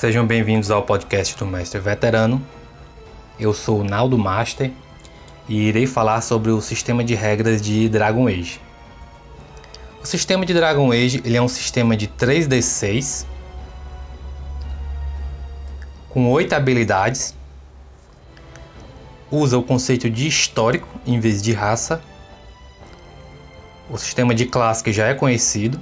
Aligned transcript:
Sejam 0.00 0.26
bem-vindos 0.26 0.70
ao 0.70 0.82
podcast 0.82 1.36
do 1.36 1.44
Mestre 1.44 1.78
Veterano. 1.78 2.42
Eu 3.38 3.52
sou 3.52 3.80
o 3.80 3.84
Naldo 3.84 4.16
Master 4.16 4.72
e 5.46 5.68
irei 5.68 5.86
falar 5.86 6.22
sobre 6.22 6.50
o 6.50 6.58
sistema 6.62 7.04
de 7.04 7.14
regras 7.14 7.60
de 7.60 7.86
Dragon 7.86 8.26
Age. 8.26 8.58
O 10.02 10.06
sistema 10.06 10.46
de 10.46 10.54
Dragon 10.54 10.90
Age 10.90 11.20
ele 11.22 11.36
é 11.36 11.42
um 11.42 11.48
sistema 11.48 11.94
de 11.98 12.08
3d6 12.08 13.26
com 16.08 16.30
8 16.30 16.54
habilidades. 16.54 17.34
Usa 19.30 19.58
o 19.58 19.62
conceito 19.62 20.08
de 20.08 20.26
histórico 20.26 20.88
em 21.06 21.20
vez 21.20 21.42
de 21.42 21.52
raça. 21.52 22.00
O 23.90 23.98
sistema 23.98 24.34
de 24.34 24.46
classe 24.46 24.82
que 24.82 24.94
já 24.94 25.08
é 25.08 25.14
conhecido 25.14 25.78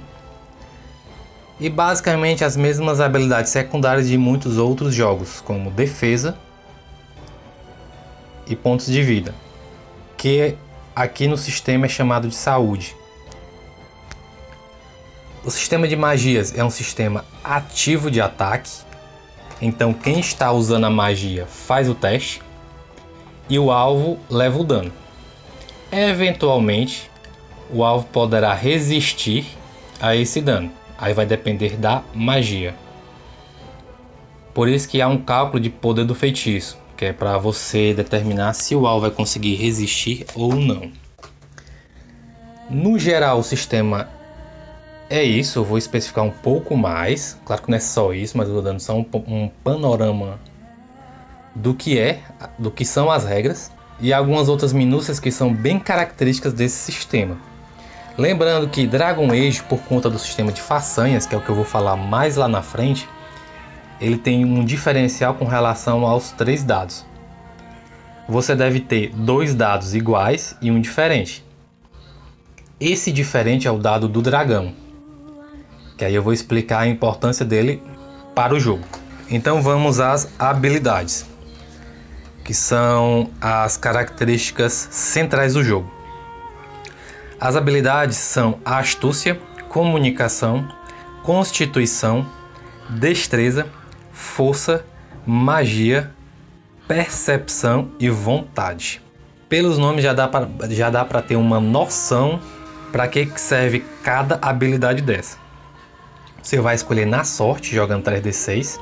e 1.59 1.69
basicamente 1.69 2.43
as 2.43 2.55
mesmas 2.55 3.01
habilidades 3.01 3.51
secundárias 3.51 4.07
de 4.07 4.17
muitos 4.17 4.57
outros 4.57 4.95
jogos, 4.95 5.41
como 5.41 5.69
defesa 5.69 6.37
e 8.47 8.55
pontos 8.55 8.85
de 8.85 9.03
vida, 9.03 9.35
que 10.17 10.55
aqui 10.95 11.27
no 11.27 11.37
sistema 11.37 11.85
é 11.85 11.89
chamado 11.89 12.27
de 12.27 12.35
saúde. 12.35 12.95
O 15.43 15.51
sistema 15.51 15.87
de 15.87 15.95
magias 15.95 16.57
é 16.57 16.63
um 16.63 16.69
sistema 16.69 17.25
ativo 17.43 18.09
de 18.09 18.21
ataque, 18.21 18.69
então 19.61 19.93
quem 19.93 20.19
está 20.19 20.51
usando 20.51 20.85
a 20.85 20.89
magia 20.89 21.45
faz 21.45 21.89
o 21.89 21.95
teste 21.95 22.41
e 23.49 23.57
o 23.59 23.71
alvo 23.71 24.17
leva 24.29 24.59
o 24.59 24.63
dano. 24.63 24.91
Eventualmente, 25.91 27.09
o 27.69 27.83
alvo 27.83 28.05
poderá 28.07 28.53
resistir 28.53 29.45
a 29.99 30.15
esse 30.15 30.39
dano. 30.39 30.78
Aí 30.99 31.13
vai 31.13 31.25
depender 31.25 31.77
da 31.77 32.03
magia. 32.13 32.75
Por 34.53 34.67
isso 34.67 34.89
que 34.89 35.01
há 35.01 35.07
um 35.07 35.17
cálculo 35.17 35.59
de 35.59 35.69
poder 35.69 36.03
do 36.03 36.13
feitiço, 36.13 36.77
que 36.97 37.05
é 37.05 37.13
para 37.13 37.37
você 37.37 37.93
determinar 37.93 38.53
se 38.53 38.75
o 38.75 38.85
alvo 38.85 39.01
vai 39.01 39.11
conseguir 39.11 39.55
resistir 39.55 40.25
ou 40.35 40.53
não. 40.55 40.91
No 42.69 42.99
geral, 42.99 43.39
o 43.39 43.43
sistema 43.43 44.09
é 45.09 45.23
isso. 45.23 45.59
Eu 45.59 45.63
vou 45.63 45.77
especificar 45.77 46.25
um 46.25 46.31
pouco 46.31 46.75
mais. 46.75 47.37
Claro 47.45 47.61
que 47.63 47.69
não 47.71 47.77
é 47.77 47.79
só 47.79 48.13
isso, 48.13 48.37
mas 48.37 48.47
eu 48.47 48.55
estou 48.55 48.63
dando 48.71 48.79
só 48.79 48.95
um, 48.95 49.05
um 49.27 49.49
panorama 49.63 50.39
do 51.55 51.73
que 51.73 51.97
é, 51.97 52.21
do 52.57 52.69
que 52.69 52.85
são 52.85 53.09
as 53.09 53.25
regras 53.25 53.71
e 53.99 54.13
algumas 54.13 54.49
outras 54.49 54.71
minúcias 54.71 55.19
que 55.19 55.31
são 55.31 55.53
bem 55.53 55.79
características 55.79 56.53
desse 56.53 56.77
sistema. 56.77 57.37
Lembrando 58.19 58.67
que 58.67 58.85
Dragon 58.85 59.31
Age, 59.31 59.63
por 59.63 59.79
conta 59.83 60.09
do 60.09 60.19
sistema 60.19 60.51
de 60.51 60.61
façanhas, 60.61 61.25
que 61.25 61.33
é 61.33 61.37
o 61.37 61.41
que 61.41 61.47
eu 61.47 61.55
vou 61.55 61.63
falar 61.63 61.95
mais 61.95 62.35
lá 62.35 62.49
na 62.49 62.61
frente, 62.61 63.07
ele 64.01 64.17
tem 64.17 64.43
um 64.43 64.65
diferencial 64.65 65.35
com 65.35 65.45
relação 65.45 66.05
aos 66.05 66.31
três 66.31 66.61
dados. 66.61 67.05
Você 68.27 68.57
deve 68.57 68.81
ter 68.81 69.13
dois 69.15 69.55
dados 69.55 69.95
iguais 69.95 70.53
e 70.61 70.69
um 70.69 70.81
diferente. 70.81 71.45
Esse 72.77 73.09
diferente 73.09 73.69
é 73.69 73.71
o 73.71 73.77
dado 73.77 74.09
do 74.09 74.21
dragão, 74.21 74.73
que 75.97 76.03
aí 76.03 76.13
eu 76.13 76.21
vou 76.21 76.33
explicar 76.33 76.79
a 76.79 76.87
importância 76.87 77.45
dele 77.45 77.81
para 78.35 78.53
o 78.53 78.59
jogo. 78.59 78.83
Então 79.29 79.61
vamos 79.61 80.01
às 80.01 80.29
habilidades, 80.37 81.25
que 82.43 82.53
são 82.53 83.29
as 83.39 83.77
características 83.77 84.89
centrais 84.91 85.53
do 85.53 85.63
jogo. 85.63 85.98
As 87.39 87.55
habilidades 87.55 88.17
são 88.17 88.59
astúcia, 88.65 89.39
comunicação, 89.69 90.67
constituição, 91.23 92.27
destreza, 92.89 93.65
força, 94.11 94.85
magia, 95.25 96.11
percepção 96.85 97.91
e 97.97 98.09
vontade. 98.09 99.01
Pelos 99.47 99.77
nomes 99.77 100.03
já 100.03 100.11
dá 100.11 100.27
para 100.27 100.49
já 100.69 100.89
dá 100.89 101.05
para 101.05 101.21
ter 101.21 101.37
uma 101.37 101.61
noção 101.61 102.41
para 102.91 103.07
que 103.07 103.25
serve 103.37 103.85
cada 104.03 104.37
habilidade 104.41 105.01
dessa. 105.01 105.37
Você 106.43 106.59
vai 106.59 106.75
escolher 106.75 107.05
na 107.05 107.23
sorte 107.23 107.73
jogando 107.73 108.03
3d6 108.03 108.79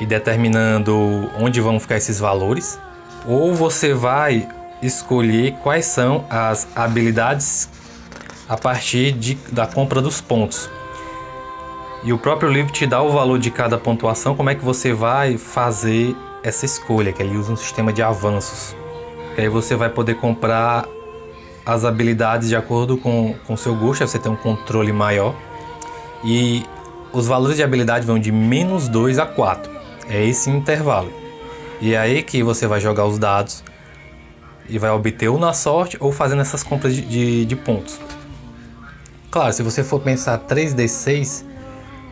e 0.00 0.06
determinando 0.06 1.30
onde 1.38 1.60
vão 1.60 1.78
ficar 1.78 1.96
esses 1.96 2.18
valores, 2.18 2.80
ou 3.26 3.54
você 3.54 3.92
vai 3.92 4.48
escolher 4.80 5.52
quais 5.62 5.84
são 5.86 6.24
as 6.30 6.68
habilidades 6.74 7.68
a 8.48 8.56
partir 8.56 9.12
de, 9.12 9.34
da 9.52 9.66
compra 9.66 10.00
dos 10.00 10.20
pontos. 10.20 10.70
E 12.02 12.12
o 12.12 12.18
próprio 12.18 12.48
livro 12.48 12.72
te 12.72 12.86
dá 12.86 13.02
o 13.02 13.10
valor 13.10 13.38
de 13.38 13.50
cada 13.50 13.76
pontuação, 13.76 14.34
como 14.34 14.50
é 14.50 14.54
que 14.54 14.64
você 14.64 14.92
vai 14.92 15.36
fazer 15.36 16.16
essa 16.42 16.64
escolha, 16.64 17.12
que 17.12 17.22
ele 17.22 17.36
usa 17.36 17.52
um 17.52 17.56
sistema 17.56 17.92
de 17.92 18.02
avanços. 18.02 18.74
Que 19.34 19.42
aí 19.42 19.48
você 19.48 19.74
vai 19.74 19.88
poder 19.90 20.14
comprar 20.14 20.86
as 21.66 21.84
habilidades 21.84 22.48
de 22.48 22.56
acordo 22.56 22.96
com 22.96 23.34
o 23.48 23.56
seu 23.56 23.74
gosto, 23.74 24.02
aí 24.02 24.08
você 24.08 24.18
tem 24.18 24.30
um 24.30 24.36
controle 24.36 24.92
maior. 24.92 25.34
E 26.24 26.64
os 27.12 27.26
valores 27.26 27.56
de 27.56 27.62
habilidade 27.62 28.06
vão 28.06 28.18
de 28.18 28.32
menos 28.32 28.88
2 28.88 29.18
a 29.18 29.26
4. 29.26 29.70
É 30.08 30.24
esse 30.24 30.48
intervalo. 30.48 31.12
E 31.80 31.94
é 31.94 31.98
aí 31.98 32.22
que 32.22 32.42
você 32.42 32.66
vai 32.66 32.80
jogar 32.80 33.04
os 33.06 33.18
dados 33.18 33.62
e 34.68 34.78
vai 34.78 34.90
obter 34.90 35.28
ou 35.28 35.38
na 35.38 35.52
sorte 35.52 35.96
ou 36.00 36.12
fazendo 36.12 36.42
essas 36.42 36.62
compras 36.62 36.94
de, 36.94 37.02
de, 37.02 37.44
de 37.44 37.56
pontos. 37.56 38.00
Claro, 39.38 39.52
se 39.52 39.62
você 39.62 39.84
for 39.84 40.00
pensar 40.00 40.36
3d6 40.36 41.44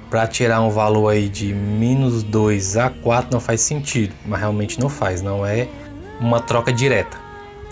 para 0.09 0.29
tirar 0.29 0.61
um 0.61 0.71
valor 0.71 1.09
aí 1.09 1.29
de 1.29 1.53
menos 1.53 2.23
2 2.23 2.77
a 2.77 2.89
4 2.89 3.31
não 3.33 3.41
faz 3.41 3.63
sentido, 3.63 4.15
mas 4.25 4.39
realmente 4.39 4.79
não 4.79 4.89
faz, 4.89 5.23
não 5.23 5.45
é 5.45 5.67
uma 6.21 6.39
troca 6.39 6.73
direta. 6.73 7.17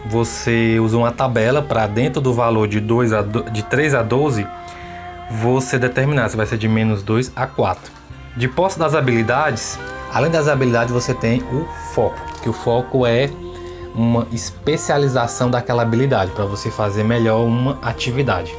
Você 0.06 0.80
usa 0.80 0.96
uma 0.96 1.12
tabela 1.12 1.62
para 1.62 1.86
dentro 1.86 2.20
do 2.20 2.34
valor 2.34 2.66
de, 2.66 2.80
2 2.80 3.12
a 3.12 3.22
do, 3.22 3.48
de 3.48 3.62
3 3.62 3.94
a 3.94 4.02
12 4.02 4.44
você 5.30 5.78
determinar 5.78 6.28
se 6.30 6.36
vai 6.36 6.46
ser 6.46 6.58
de 6.58 6.66
menos 6.66 7.04
2 7.04 7.30
a 7.36 7.46
4. 7.46 7.92
De 8.36 8.48
posse 8.48 8.76
das 8.76 8.92
habilidades, 8.92 9.78
além 10.12 10.32
das 10.32 10.48
habilidades 10.48 10.92
você 10.92 11.14
tem 11.14 11.40
o 11.42 11.64
foco, 11.94 12.18
que 12.42 12.48
o 12.48 12.52
foco 12.52 13.06
é 13.06 13.30
uma 13.94 14.26
especialização 14.32 15.48
daquela 15.48 15.82
habilidade 15.82 16.32
para 16.32 16.44
você 16.44 16.72
fazer 16.72 17.04
melhor 17.04 17.46
uma 17.46 17.78
atividade. 17.82 18.52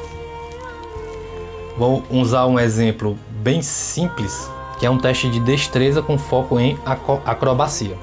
Vou 1.78 2.04
usar 2.10 2.46
um 2.46 2.58
exemplo 2.58 3.18
bem 3.44 3.62
simples, 3.62 4.50
que 4.80 4.86
é 4.86 4.90
um 4.90 4.98
teste 4.98 5.30
de 5.30 5.42
destreza 5.42 6.02
com 6.02 6.18
foco 6.18 6.58
em 6.58 6.80
acrobacia. 7.26 7.98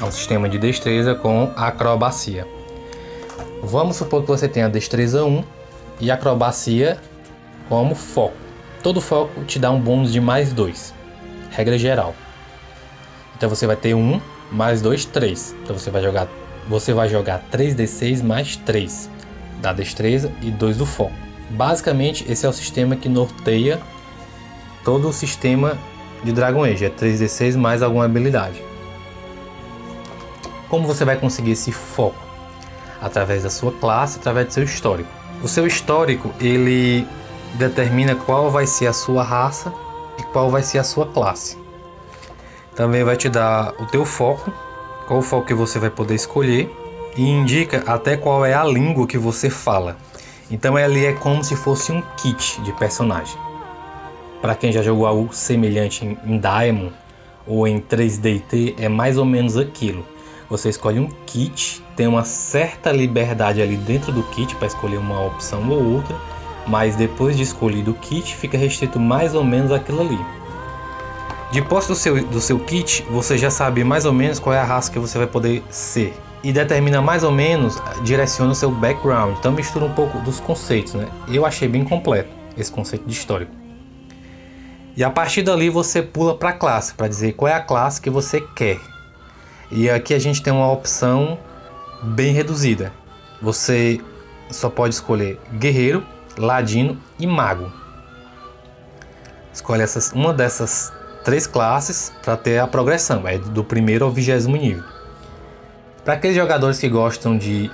É 0.00 0.04
um 0.04 0.10
sistema 0.10 0.48
de 0.48 0.58
destreza 0.58 1.14
com 1.14 1.52
acrobacia. 1.54 2.48
Vamos 3.62 3.96
supor 3.96 4.22
que 4.22 4.28
você 4.28 4.48
tenha 4.48 4.70
destreza 4.70 5.22
1 5.22 5.44
e 6.00 6.10
acrobacia 6.10 6.98
como 7.68 7.94
foco. 7.94 8.36
Todo 8.82 9.02
foco 9.02 9.44
te 9.44 9.58
dá 9.58 9.70
um 9.70 9.78
bônus 9.78 10.10
de 10.10 10.20
mais 10.20 10.52
2, 10.52 10.94
regra 11.50 11.78
geral. 11.78 12.14
Então 13.36 13.50
você 13.50 13.66
vai 13.66 13.76
ter 13.76 13.94
1 13.94 14.18
mais 14.50 14.80
2, 14.80 15.04
3. 15.04 15.54
Então 15.62 15.78
você 15.78 15.90
vai 15.90 16.02
jogar 16.02 16.26
você 16.68 16.94
vai 16.94 17.08
jogar 17.08 17.42
3d6 17.52 18.22
mais 18.22 18.56
3 18.56 19.10
da 19.60 19.72
destreza 19.72 20.32
e 20.40 20.50
2 20.50 20.78
do 20.78 20.86
foco. 20.86 21.31
Basicamente, 21.52 22.24
esse 22.30 22.46
é 22.46 22.48
o 22.48 22.52
sistema 22.52 22.96
que 22.96 23.08
norteia 23.08 23.78
todo 24.82 25.08
o 25.08 25.12
sistema 25.12 25.76
de 26.24 26.32
Dragon 26.32 26.64
Age. 26.64 26.86
É 26.86 26.90
3d6 26.90 27.56
mais 27.58 27.82
alguma 27.82 28.06
habilidade. 28.06 28.62
Como 30.68 30.86
você 30.86 31.04
vai 31.04 31.16
conseguir 31.16 31.50
esse 31.50 31.70
foco? 31.70 32.16
Através 33.02 33.42
da 33.42 33.50
sua 33.50 33.70
classe, 33.72 34.18
através 34.18 34.46
do 34.46 34.52
seu 34.54 34.64
histórico. 34.64 35.10
O 35.42 35.48
seu 35.48 35.66
histórico, 35.66 36.32
ele 36.40 37.06
determina 37.54 38.14
qual 38.14 38.50
vai 38.50 38.66
ser 38.66 38.86
a 38.86 38.92
sua 38.92 39.22
raça 39.22 39.70
e 40.18 40.22
qual 40.22 40.50
vai 40.50 40.62
ser 40.62 40.78
a 40.78 40.84
sua 40.84 41.04
classe. 41.04 41.58
Também 42.74 43.04
vai 43.04 43.16
te 43.16 43.28
dar 43.28 43.74
o 43.78 43.84
teu 43.84 44.06
foco, 44.06 44.50
qual 45.06 45.18
o 45.18 45.22
foco 45.22 45.48
que 45.48 45.54
você 45.54 45.78
vai 45.78 45.90
poder 45.90 46.14
escolher 46.14 46.74
e 47.14 47.28
indica 47.28 47.82
até 47.86 48.16
qual 48.16 48.46
é 48.46 48.54
a 48.54 48.64
língua 48.64 49.06
que 49.06 49.18
você 49.18 49.50
fala. 49.50 49.98
Então 50.52 50.78
ele 50.78 51.06
é 51.06 51.14
como 51.14 51.42
se 51.42 51.56
fosse 51.56 51.90
um 51.90 52.02
kit 52.18 52.60
de 52.60 52.72
personagem. 52.74 53.38
Para 54.42 54.54
quem 54.54 54.70
já 54.70 54.82
jogou 54.82 55.06
algo 55.06 55.32
semelhante 55.32 56.04
em, 56.04 56.38
Diamond 56.38 56.92
ou 57.46 57.66
em 57.66 57.80
3DT, 57.80 58.74
é 58.78 58.86
mais 58.86 59.16
ou 59.16 59.24
menos 59.24 59.56
aquilo. 59.56 60.04
Você 60.50 60.68
escolhe 60.68 61.00
um 61.00 61.08
kit, 61.24 61.82
tem 61.96 62.06
uma 62.06 62.22
certa 62.22 62.92
liberdade 62.92 63.62
ali 63.62 63.78
dentro 63.78 64.12
do 64.12 64.22
kit 64.24 64.54
para 64.56 64.66
escolher 64.66 64.98
uma 64.98 65.24
opção 65.24 65.66
ou 65.70 65.82
outra, 65.94 66.14
mas 66.66 66.96
depois 66.96 67.34
de 67.34 67.44
escolhido 67.44 67.92
o 67.92 67.94
kit, 67.94 68.36
fica 68.36 68.58
restrito 68.58 69.00
mais 69.00 69.34
ou 69.34 69.42
menos 69.42 69.72
aquilo 69.72 70.02
ali. 70.02 70.20
De 71.50 71.62
posse 71.62 71.88
do 71.88 71.94
seu, 71.94 72.22
do 72.26 72.42
seu 72.42 72.58
kit, 72.58 73.06
você 73.10 73.38
já 73.38 73.50
sabe 73.50 73.82
mais 73.84 74.04
ou 74.04 74.12
menos 74.12 74.38
qual 74.38 74.54
é 74.54 74.58
a 74.58 74.64
raça 74.64 74.92
que 74.92 74.98
você 74.98 75.16
vai 75.16 75.26
poder 75.26 75.62
ser 75.70 76.14
e 76.42 76.52
determina 76.52 77.00
mais 77.00 77.22
ou 77.22 77.30
menos, 77.30 77.80
direciona 78.02 78.52
o 78.52 78.54
seu 78.54 78.70
background. 78.70 79.36
Então 79.38 79.52
mistura 79.52 79.84
um 79.84 79.92
pouco 79.92 80.18
dos 80.20 80.40
conceitos, 80.40 80.94
né? 80.94 81.08
Eu 81.28 81.46
achei 81.46 81.68
bem 81.68 81.84
completo 81.84 82.30
esse 82.56 82.70
conceito 82.70 83.06
de 83.06 83.12
histórico. 83.12 83.52
E 84.96 85.02
a 85.02 85.10
partir 85.10 85.42
dali 85.42 85.70
você 85.70 86.02
pula 86.02 86.36
para 86.36 86.50
a 86.50 86.52
classe, 86.52 86.94
para 86.94 87.08
dizer 87.08 87.32
qual 87.32 87.48
é 87.48 87.54
a 87.54 87.60
classe 87.60 88.00
que 88.00 88.10
você 88.10 88.40
quer. 88.40 88.78
E 89.70 89.88
aqui 89.88 90.12
a 90.12 90.18
gente 90.18 90.42
tem 90.42 90.52
uma 90.52 90.70
opção 90.70 91.38
bem 92.02 92.32
reduzida. 92.34 92.92
Você 93.40 94.00
só 94.50 94.68
pode 94.68 94.94
escolher 94.94 95.40
guerreiro, 95.54 96.04
ladino 96.36 96.98
e 97.18 97.26
mago. 97.26 97.72
Escolhe 99.52 99.82
essas, 99.82 100.12
uma 100.12 100.32
dessas 100.32 100.92
três 101.24 101.46
classes 101.46 102.12
para 102.22 102.36
ter 102.36 102.58
a 102.58 102.66
progressão, 102.66 103.26
é 103.26 103.38
do 103.38 103.64
primeiro 103.64 104.04
ao 104.04 104.10
vigésimo 104.10 104.56
nível. 104.56 104.84
Para 106.04 106.14
aqueles 106.14 106.34
jogadores 106.34 106.80
que 106.80 106.88
gostam 106.88 107.38
de 107.38 107.70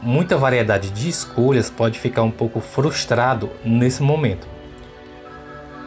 muita 0.00 0.34
variedade 0.34 0.88
de 0.88 1.10
escolhas, 1.10 1.68
pode 1.68 1.98
ficar 1.98 2.22
um 2.22 2.30
pouco 2.30 2.58
frustrado 2.58 3.50
nesse 3.62 4.02
momento. 4.02 4.48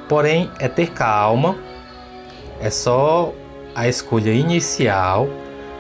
Porém, 0.07 0.51
é 0.59 0.67
ter 0.67 0.91
calma, 0.91 1.57
é 2.61 2.69
só 2.69 3.33
a 3.73 3.87
escolha 3.87 4.31
inicial. 4.31 5.27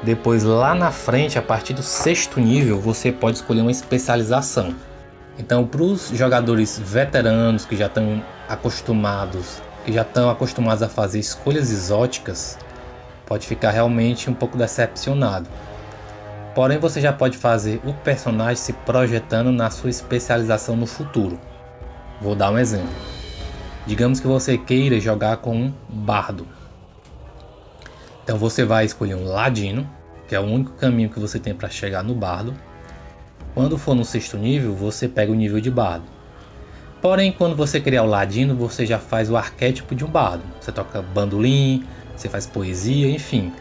Depois, 0.01 0.43
lá 0.43 0.73
na 0.73 0.89
frente, 0.89 1.37
a 1.37 1.43
partir 1.43 1.73
do 1.73 1.83
sexto 1.83 2.39
nível, 2.39 2.79
você 2.79 3.11
pode 3.11 3.37
escolher 3.37 3.61
uma 3.61 3.71
especialização. 3.71 4.73
Então, 5.37 5.63
para 5.63 5.83
os 5.83 6.09
jogadores 6.09 6.79
veteranos 6.83 7.65
que 7.65 7.75
já 7.75 7.85
estão 7.85 8.19
acostumados, 8.49 9.61
que 9.85 9.93
já 9.93 10.01
estão 10.01 10.27
acostumados 10.27 10.81
a 10.81 10.89
fazer 10.89 11.19
escolhas 11.19 11.69
exóticas, 11.69 12.57
pode 13.27 13.45
ficar 13.45 13.69
realmente 13.69 14.27
um 14.27 14.33
pouco 14.33 14.57
decepcionado. 14.57 15.47
Porém, 16.53 16.77
você 16.77 17.01
já 17.01 17.11
pode 17.11 17.37
fazer 17.37 17.81
o 17.83 17.93
personagem 17.93 18.57
se 18.57 18.73
projetando 18.73 19.51
na 19.51 19.71
sua 19.71 19.89
especialização 19.89 20.75
no 20.75 20.85
futuro. 20.85 21.39
Vou 22.21 22.35
dar 22.35 22.51
um 22.51 22.59
exemplo. 22.59 22.93
Digamos 23.87 24.19
que 24.19 24.27
você 24.27 24.57
queira 24.57 24.99
jogar 24.99 25.37
com 25.37 25.55
um 25.55 25.73
bardo. 25.89 26.47
Então 28.23 28.37
você 28.37 28.63
vai 28.63 28.85
escolher 28.85 29.15
um 29.15 29.25
ladino, 29.25 29.89
que 30.27 30.35
é 30.35 30.39
o 30.39 30.43
único 30.43 30.71
caminho 30.73 31.09
que 31.09 31.19
você 31.19 31.39
tem 31.39 31.55
para 31.55 31.69
chegar 31.69 32.03
no 32.03 32.13
bardo. 32.13 32.53
Quando 33.55 33.77
for 33.77 33.95
no 33.95 34.05
sexto 34.05 34.37
nível, 34.37 34.75
você 34.75 35.07
pega 35.07 35.31
o 35.31 35.35
nível 35.35 35.59
de 35.59 35.71
bardo. 35.71 36.05
Porém, 37.01 37.31
quando 37.31 37.55
você 37.55 37.81
criar 37.81 38.03
o 38.03 38.07
ladino, 38.07 38.55
você 38.55 38.85
já 38.85 38.99
faz 38.99 39.29
o 39.29 39.35
arquétipo 39.35 39.93
de 39.95 40.05
um 40.05 40.07
bardo. 40.07 40.43
Você 40.61 40.71
toca 40.71 41.01
bandolim, 41.01 41.83
você 42.15 42.29
faz 42.29 42.45
poesia, 42.45 43.09
enfim 43.09 43.51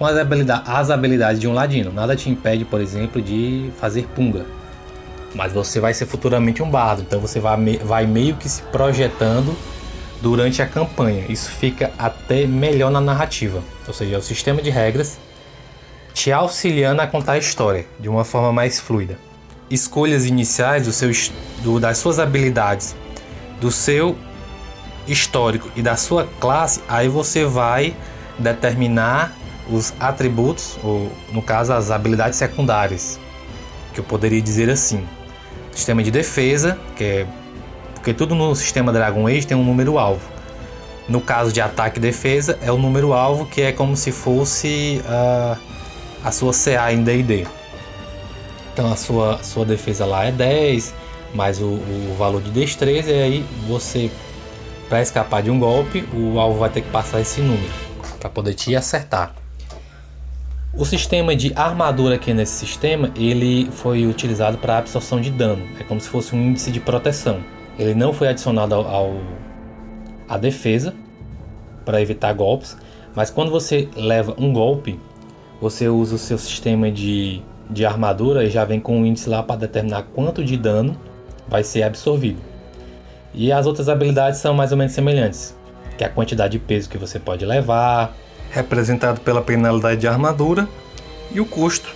com 0.00 0.06
as, 0.06 0.16
habilidade, 0.16 0.62
as 0.66 0.88
habilidades 0.88 1.38
de 1.38 1.46
um 1.46 1.52
ladino. 1.52 1.92
Nada 1.92 2.16
te 2.16 2.30
impede, 2.30 2.64
por 2.64 2.80
exemplo, 2.80 3.20
de 3.20 3.70
fazer 3.78 4.06
punga. 4.14 4.46
Mas 5.34 5.52
você 5.52 5.78
vai 5.78 5.92
ser 5.92 6.06
futuramente 6.06 6.62
um 6.62 6.70
bardo, 6.70 7.02
então 7.02 7.20
você 7.20 7.38
vai, 7.38 7.76
vai 7.84 8.06
meio 8.06 8.34
que 8.34 8.48
se 8.48 8.62
projetando 8.62 9.54
durante 10.22 10.62
a 10.62 10.66
campanha. 10.66 11.26
Isso 11.28 11.50
fica 11.50 11.92
até 11.98 12.46
melhor 12.46 12.90
na 12.90 12.98
narrativa. 12.98 13.62
Ou 13.86 13.92
seja, 13.92 14.14
é 14.14 14.18
o 14.18 14.22
sistema 14.22 14.62
de 14.62 14.70
regras 14.70 15.18
te 16.14 16.32
auxiliando 16.32 17.02
a 17.02 17.06
contar 17.06 17.32
a 17.32 17.38
história 17.38 17.84
de 17.98 18.08
uma 18.08 18.24
forma 18.24 18.50
mais 18.54 18.80
fluida. 18.80 19.18
Escolhas 19.68 20.24
iniciais 20.24 20.86
do 20.86 20.92
seu, 20.92 21.10
do, 21.62 21.78
das 21.78 21.98
suas 21.98 22.18
habilidades, 22.18 22.96
do 23.60 23.70
seu 23.70 24.16
histórico 25.06 25.70
e 25.76 25.82
da 25.82 25.94
sua 25.94 26.26
classe, 26.40 26.80
aí 26.88 27.06
você 27.06 27.44
vai 27.44 27.94
determinar 28.38 29.36
os 29.70 29.92
atributos, 30.00 30.78
ou 30.82 31.10
no 31.32 31.42
caso 31.42 31.72
as 31.72 31.90
habilidades 31.90 32.38
secundárias, 32.38 33.18
que 33.92 34.00
eu 34.00 34.04
poderia 34.04 34.40
dizer 34.40 34.68
assim. 34.70 35.06
Sistema 35.72 36.02
de 36.02 36.10
defesa, 36.10 36.78
que 36.96 37.04
é 37.04 37.26
porque 38.00 38.14
tudo 38.14 38.34
no 38.34 38.54
sistema 38.56 38.92
Dragon 38.92 39.26
Age 39.26 39.46
tem 39.46 39.56
um 39.56 39.64
número 39.64 39.98
alvo. 39.98 40.26
No 41.06 41.20
caso 41.20 41.52
de 41.52 41.60
ataque 41.60 41.98
e 41.98 42.00
defesa 42.00 42.58
é 42.62 42.72
o 42.72 42.78
número 42.78 43.12
alvo 43.12 43.44
que 43.44 43.60
é 43.60 43.72
como 43.72 43.94
se 43.94 44.10
fosse 44.10 45.02
uh, 45.04 45.58
a 46.24 46.32
sua 46.32 46.52
CA 46.52 46.92
em 46.92 47.02
D&D. 47.02 47.46
Então 48.72 48.90
a 48.90 48.96
sua, 48.96 49.42
sua 49.42 49.66
defesa 49.66 50.06
lá 50.06 50.24
é 50.24 50.32
10, 50.32 50.94
mais 51.34 51.60
o, 51.60 51.66
o 51.66 52.16
valor 52.18 52.40
de 52.40 52.50
destreza 52.50 53.10
e 53.10 53.22
aí 53.22 53.46
você 53.68 54.10
para 54.88 55.02
escapar 55.02 55.42
de 55.42 55.50
um 55.50 55.58
golpe, 55.58 56.08
o 56.12 56.40
alvo 56.40 56.58
vai 56.58 56.70
ter 56.70 56.80
que 56.80 56.90
passar 56.90 57.20
esse 57.20 57.40
número 57.40 57.72
para 58.18 58.30
poder 58.30 58.54
te 58.54 58.74
acertar. 58.74 59.39
O 60.72 60.84
sistema 60.84 61.34
de 61.34 61.52
armadura 61.56 62.14
aqui 62.14 62.32
nesse 62.32 62.52
sistema, 62.52 63.10
ele 63.16 63.68
foi 63.72 64.06
utilizado 64.06 64.56
para 64.56 64.78
absorção 64.78 65.20
de 65.20 65.28
dano. 65.28 65.66
É 65.80 65.82
como 65.82 66.00
se 66.00 66.08
fosse 66.08 66.34
um 66.34 66.40
índice 66.40 66.70
de 66.70 66.78
proteção. 66.78 67.40
Ele 67.76 67.92
não 67.92 68.12
foi 68.12 68.28
adicionado 68.28 68.76
ao, 68.76 68.86
ao 68.86 69.16
à 70.28 70.38
defesa 70.38 70.94
para 71.84 72.00
evitar 72.00 72.32
golpes, 72.34 72.76
mas 73.16 73.30
quando 73.30 73.50
você 73.50 73.88
leva 73.96 74.32
um 74.38 74.52
golpe, 74.52 74.98
você 75.60 75.88
usa 75.88 76.14
o 76.14 76.18
seu 76.18 76.38
sistema 76.38 76.88
de, 76.88 77.42
de 77.68 77.84
armadura 77.84 78.44
e 78.44 78.50
já 78.50 78.64
vem 78.64 78.78
com 78.78 78.96
um 78.96 79.04
índice 79.04 79.28
lá 79.28 79.42
para 79.42 79.56
determinar 79.56 80.04
quanto 80.14 80.44
de 80.44 80.56
dano 80.56 80.96
vai 81.48 81.64
ser 81.64 81.82
absorvido. 81.82 82.38
E 83.34 83.50
as 83.50 83.66
outras 83.66 83.88
habilidades 83.88 84.38
são 84.38 84.54
mais 84.54 84.70
ou 84.70 84.78
menos 84.78 84.92
semelhantes, 84.92 85.56
que 85.98 86.04
é 86.04 86.06
a 86.06 86.10
quantidade 86.10 86.52
de 86.52 86.58
peso 86.60 86.88
que 86.88 86.96
você 86.96 87.18
pode 87.18 87.44
levar, 87.44 88.14
representado 88.50 89.20
pela 89.20 89.40
penalidade 89.40 90.00
de 90.00 90.08
armadura, 90.08 90.68
e 91.32 91.40
o 91.40 91.46
custo 91.46 91.94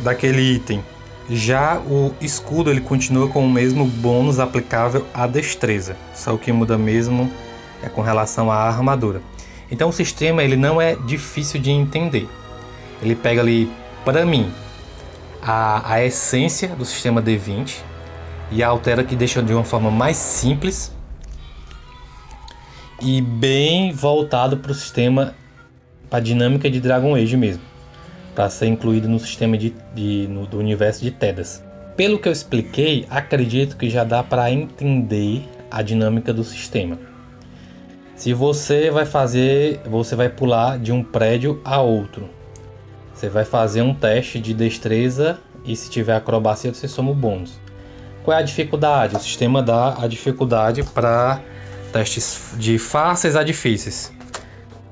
daquele 0.00 0.40
item. 0.40 0.82
Já 1.28 1.78
o 1.78 2.14
escudo 2.20 2.70
ele 2.70 2.80
continua 2.80 3.28
com 3.28 3.44
o 3.44 3.50
mesmo 3.50 3.84
bônus 3.84 4.38
aplicável 4.38 5.04
à 5.12 5.26
destreza, 5.26 5.96
só 6.14 6.34
o 6.34 6.38
que 6.38 6.52
muda 6.52 6.78
mesmo 6.78 7.30
é 7.82 7.88
com 7.88 8.00
relação 8.00 8.50
à 8.50 8.56
armadura. 8.56 9.20
Então 9.70 9.88
o 9.88 9.92
sistema 9.92 10.42
ele 10.42 10.56
não 10.56 10.80
é 10.80 10.94
difícil 10.94 11.60
de 11.60 11.70
entender. 11.70 12.28
Ele 13.02 13.16
pega 13.16 13.40
ali, 13.40 13.70
para 14.04 14.24
mim, 14.24 14.52
a, 15.42 15.94
a 15.94 16.04
essência 16.04 16.68
do 16.68 16.84
sistema 16.84 17.20
D20 17.20 17.78
e 18.50 18.62
altera 18.62 19.02
que 19.02 19.16
deixa 19.16 19.42
de 19.42 19.52
uma 19.52 19.64
forma 19.64 19.90
mais 19.90 20.16
simples 20.16 20.92
e 23.02 23.20
bem 23.20 23.92
voltado 23.92 24.56
para 24.56 24.70
o 24.70 24.74
sistema 24.74 25.34
a 26.16 26.20
dinâmica 26.20 26.70
de 26.70 26.80
Dragon 26.80 27.14
Age 27.14 27.36
mesmo, 27.36 27.62
para 28.34 28.48
ser 28.48 28.66
incluído 28.66 29.06
no 29.06 29.18
sistema 29.18 29.56
de, 29.58 29.74
de 29.94 30.26
no, 30.28 30.46
do 30.46 30.58
universo 30.58 31.04
de 31.04 31.10
Tedas. 31.10 31.62
Pelo 31.94 32.18
que 32.18 32.26
eu 32.26 32.32
expliquei, 32.32 33.06
acredito 33.10 33.76
que 33.76 33.90
já 33.90 34.02
dá 34.02 34.22
para 34.22 34.50
entender 34.50 35.42
a 35.70 35.82
dinâmica 35.82 36.32
do 36.32 36.42
sistema. 36.42 36.98
Se 38.14 38.32
você 38.32 38.90
vai 38.90 39.04
fazer, 39.04 39.80
você 39.84 40.16
vai 40.16 40.30
pular 40.30 40.78
de 40.78 40.90
um 40.90 41.02
prédio 41.02 41.60
a 41.62 41.82
outro. 41.82 42.30
Você 43.12 43.28
vai 43.28 43.44
fazer 43.44 43.82
um 43.82 43.94
teste 43.94 44.40
de 44.40 44.54
destreza 44.54 45.38
e 45.66 45.76
se 45.76 45.90
tiver 45.90 46.16
acrobacia 46.16 46.72
você 46.72 46.88
soma 46.88 47.10
o 47.10 47.14
bônus. 47.14 47.60
Qual 48.24 48.34
é 48.34 48.40
a 48.40 48.42
dificuldade? 48.42 49.16
O 49.16 49.20
sistema 49.20 49.62
dá 49.62 50.02
a 50.02 50.06
dificuldade 50.06 50.82
para 50.82 51.42
testes 51.92 52.54
de 52.58 52.78
fáceis 52.78 53.36
a 53.36 53.42
difíceis 53.42 54.15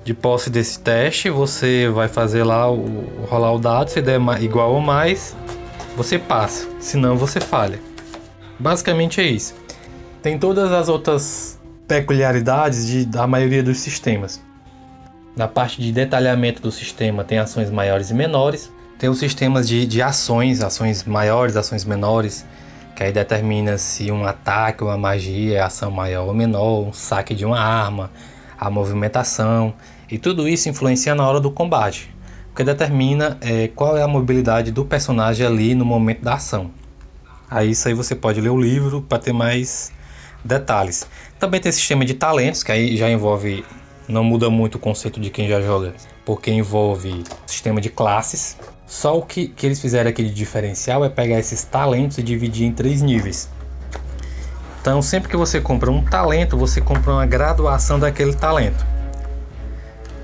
de 0.05 0.13
posse 0.13 0.51
desse 0.51 0.79
teste, 0.79 1.31
você 1.31 1.89
vai 1.89 2.09
fazer 2.09 2.45
lá 2.45 2.71
o 2.71 3.27
rolar 3.27 3.55
o 3.55 3.59
dado, 3.59 3.89
se 3.89 4.03
der 4.03 4.21
igual 4.41 4.75
ou 4.75 4.81
mais, 4.81 5.35
você 5.97 6.19
passa, 6.19 6.69
senão 6.79 7.17
você 7.17 7.41
falha. 7.41 7.81
Basicamente 8.59 9.21
é 9.21 9.25
isso. 9.25 9.55
Tem 10.23 10.39
todas 10.39 10.71
as 10.71 10.89
outras 10.89 11.59
peculiaridades 11.89 12.87
de, 12.87 13.05
da 13.05 13.27
maioria 13.27 13.63
dos 13.63 13.79
sistemas. 13.79 14.43
Na 15.37 15.49
parte 15.49 15.81
de 15.81 15.91
detalhamento 15.91 16.63
do 16.63 16.71
sistema 16.71 17.25
tem 17.25 17.39
ações 17.39 17.71
maiores 17.71 18.11
e 18.11 18.15
menores. 18.15 18.71
Tem 18.99 19.09
os 19.09 19.19
sistemas 19.19 19.67
de, 19.67 19.87
de 19.87 20.01
ações, 20.01 20.61
ações 20.61 21.03
maiores, 21.05 21.57
ações 21.57 21.85
menores, 21.85 22.47
que 22.95 23.03
aí 23.03 23.13
determina 23.13 23.77
se 23.77 24.13
um 24.13 24.25
ataque 24.25 24.85
uma 24.85 24.97
magia 24.97 25.59
é 25.59 25.61
ação 25.61 25.91
maior 25.91 26.29
ou 26.29 26.35
menor, 26.35 26.83
um 26.83 26.93
saque 26.93 27.35
de 27.35 27.45
uma 27.45 27.59
arma, 27.59 28.11
a 28.59 28.71
movimentação. 28.71 29.75
E 30.11 30.19
tudo 30.19 30.49
isso 30.49 30.69
influencia 30.69 31.15
na 31.15 31.27
hora 31.27 31.41
do 31.41 31.51
combate, 31.51 32.15
porque 32.49 32.63
determina 32.63 33.39
é, 33.41 33.69
qual 33.69 33.97
é 33.97 34.03
a 34.03 34.09
mobilidade 34.09 34.71
do 34.71 34.85
personagem 34.85 35.47
ali 35.47 35.75
no 35.75 35.85
momento 35.85 36.23
da 36.23 36.35
ação. 36.35 36.71
Aí 37.51 37.71
isso 37.71 37.89
aí 37.89 37.95
você 37.95 38.15
pode 38.15 38.41
ler 38.41 38.51
o 38.51 38.61
livro 38.61 39.03
para 39.03 39.19
ter 39.19 39.33
mais 39.33 39.93
detalhes. 40.45 41.07
Também 41.39 41.61
tem 41.61 41.73
sistema 41.73 42.05
de 42.05 42.15
talentos, 42.15 42.63
que 42.63 42.71
aí 42.71 42.97
já 42.97 43.09
envolve, 43.09 43.65
não 44.07 44.23
muda 44.23 44.51
muito 44.51 44.77
o 44.77 44.79
conceito 44.79 45.19
de 45.21 45.31
quem 45.31 45.49
já 45.49 45.61
joga, 45.61 45.95
porque 46.25 46.51
envolve 46.51 47.25
sistema 47.47 47.81
de 47.81 47.89
classes. 47.91 48.57
Só 48.87 49.19
o 49.19 49.23
que, 49.23 49.49
que 49.49 49.67
eles 49.67 49.81
fizeram 49.81 50.11
aqui 50.11 50.23
de 50.23 50.33
diferencial 50.33 51.05
é 51.05 51.09
pegar 51.09 51.39
esses 51.39 51.65
talentos 51.65 52.19
e 52.19 52.23
dividir 52.23 52.67
em 52.67 52.73
três 52.73 53.01
níveis. 53.01 53.49
Então, 54.81 55.01
sempre 55.01 55.31
que 55.31 55.37
você 55.37 55.63
compra 55.63 55.91
um 55.91 56.05
talento, 56.05 56.59
você 56.59 56.81
compra 56.81 57.13
uma 57.13 57.25
graduação 57.25 57.99
daquele 57.99 58.35
talento. 58.35 58.94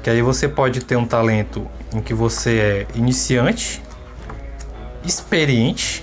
Que 0.03 0.11
aí 0.11 0.23
você 0.23 0.49
pode 0.49 0.81
ter 0.85 0.97
um 0.97 1.07
talento 1.07 1.67
em 1.95 2.01
que 2.01 2.15
você 2.15 2.59
é 2.59 2.99
iniciante, 2.99 3.83
experiente 5.05 6.03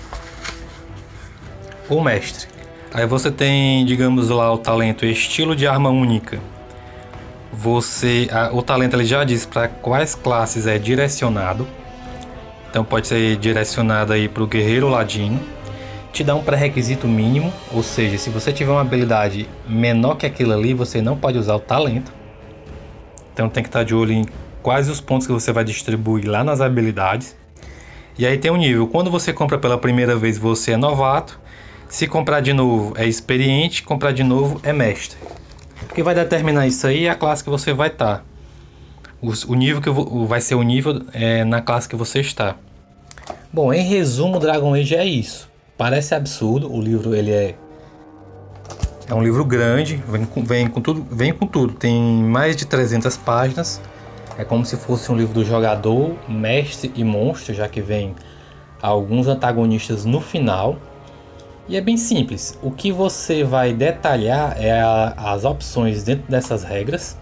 ou 1.90 2.04
mestre. 2.04 2.48
Aí 2.94 3.06
você 3.06 3.32
tem, 3.32 3.86
digamos 3.86 4.30
lá, 4.30 4.52
o 4.54 4.58
talento 4.58 5.06
estilo 5.06 5.56
de 5.56 5.68
arma 5.68 5.90
única. 5.90 6.40
você 7.52 8.28
a, 8.32 8.54
o 8.54 8.62
talento 8.62 8.96
ele 8.96 9.06
já 9.06 9.24
diz 9.24 9.46
para 9.46 9.68
quais 9.68 10.14
classes 10.16 10.68
é 10.68 10.78
direcionado. 10.78 11.68
Então 12.70 12.84
pode 12.84 13.08
ser 13.08 13.38
direcionado 13.38 14.14
aí 14.14 14.28
para 14.28 14.44
o 14.44 14.48
guerreiro 14.48 14.88
ladino. 14.90 15.40
Te 16.12 16.24
dá 16.24 16.36
um 16.36 16.44
pré-requisito 16.44 17.08
mínimo, 17.08 17.54
ou 17.72 17.84
seja, 17.84 18.18
se 18.18 18.30
você 18.30 18.52
tiver 18.52 18.72
uma 18.72 18.82
habilidade 18.82 19.48
menor 19.68 20.16
que 20.16 20.26
aquilo 20.26 20.54
ali, 20.54 20.74
você 20.74 21.02
não 21.02 21.18
pode 21.18 21.38
usar 21.38 21.56
o 21.56 21.60
talento. 21.60 22.12
Então 23.38 23.48
tem 23.48 23.62
que 23.62 23.70
estar 23.70 23.84
de 23.84 23.94
olho 23.94 24.14
em 24.14 24.26
quais 24.64 24.90
os 24.90 25.00
pontos 25.00 25.28
que 25.28 25.32
você 25.32 25.52
vai 25.52 25.64
distribuir 25.64 26.28
lá 26.28 26.44
nas 26.44 26.60
habilidades. 26.60 27.36
E 28.18 28.26
aí 28.26 28.36
tem 28.36 28.50
um 28.50 28.58
nível. 28.58 28.88
Quando 28.88 29.12
você 29.12 29.32
compra 29.32 29.60
pela 29.60 29.78
primeira 29.78 30.16
vez, 30.16 30.40
você 30.40 30.72
é 30.72 30.78
novato. 30.78 31.40
Se 31.88 32.08
comprar 32.08 32.40
de 32.40 32.52
novo 32.52 32.96
é 32.98 33.06
experiente, 33.06 33.84
comprar 33.84 34.12
de 34.12 34.24
novo 34.24 34.60
é 34.64 34.74
mestre. 34.74 35.20
O 35.84 35.94
que 35.94 36.02
vai 36.02 36.16
determinar 36.16 36.66
isso 36.66 36.88
aí 36.88 37.06
é 37.06 37.12
a 37.12 37.16
classe 37.16 37.44
que 37.44 37.50
você 37.52 37.74
vai 37.74 37.90
estar. 37.90 38.26
O, 39.22 39.32
o, 39.50 39.54
nível 39.54 39.84
que 39.84 39.90
vai 40.26 40.42
ser 40.42 40.56
o 40.56 40.64
nível 40.64 41.04
é, 41.14 41.44
na 41.44 41.62
classe 41.62 41.88
que 41.88 41.96
você 41.96 42.22
está. 42.22 42.56
Bom, 43.54 43.72
em 43.72 43.84
resumo, 43.88 44.40
Dragon 44.40 44.74
Age 44.74 44.96
é 44.96 45.06
isso. 45.06 45.48
Parece 45.78 46.16
absurdo, 46.16 46.74
o 46.74 46.82
livro 46.82 47.14
ele 47.14 47.30
é 47.30 47.54
é 49.10 49.14
um 49.14 49.24
livro 49.24 49.46
grande, 49.46 50.04
vem 50.08 50.26
com, 50.26 50.44
vem 50.44 50.68
com 50.68 50.82
tudo, 50.82 51.06
vem 51.10 51.34
com 51.34 51.48
tudo. 51.48 51.74
Tem 51.74 51.96
mais 52.24 52.56
de 52.56 52.66
300 52.66 53.16
páginas. 53.18 53.82
É 54.38 54.44
como 54.44 54.66
se 54.66 54.76
fosse 54.76 55.12
um 55.12 55.16
livro 55.16 55.34
do 55.34 55.46
jogador, 55.46 56.16
mestre 56.28 56.92
e 56.94 57.04
monstro, 57.04 57.54
já 57.54 57.68
que 57.68 57.82
vem 57.82 58.14
alguns 58.82 59.28
antagonistas 59.28 60.04
no 60.04 60.20
final. 60.20 60.76
E 61.70 61.78
é 61.78 61.82
bem 61.82 61.98
simples. 61.98 62.58
O 62.62 62.70
que 62.70 62.92
você 62.92 63.44
vai 63.44 63.74
detalhar 63.74 64.56
é 64.62 64.80
a, 64.80 65.14
as 65.34 65.46
opções 65.46 66.04
dentro 66.04 66.30
dessas 66.30 66.64
regras 66.64 67.18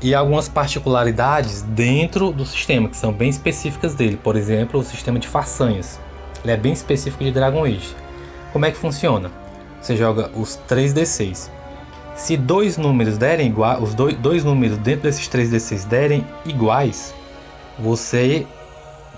e 0.00 0.14
algumas 0.14 0.48
particularidades 0.48 1.62
dentro 1.62 2.30
do 2.30 2.44
sistema 2.44 2.88
que 2.88 2.96
são 2.96 3.12
bem 3.12 3.28
específicas 3.28 3.94
dele. 3.94 4.16
Por 4.16 4.36
exemplo, 4.36 4.80
o 4.80 4.84
sistema 4.84 5.18
de 5.18 5.26
façanhas. 5.26 5.98
Ele 6.44 6.52
é 6.52 6.56
bem 6.56 6.72
específico 6.72 7.24
de 7.24 7.32
Dragon 7.32 7.64
Age. 7.64 7.94
Como 8.52 8.64
é 8.64 8.70
que 8.70 8.76
funciona? 8.76 9.45
Você 9.86 9.96
joga 9.96 10.32
os 10.34 10.58
3d6. 10.68 11.48
Se 12.16 12.36
dois 12.36 12.76
números 12.76 13.16
derem 13.16 13.46
igual, 13.46 13.80
os 13.80 13.94
dois, 13.94 14.16
dois 14.16 14.42
números 14.42 14.78
dentro 14.78 15.02
desses 15.02 15.28
3d6 15.28 15.86
derem 15.86 16.26
iguais, 16.44 17.14
você 17.78 18.44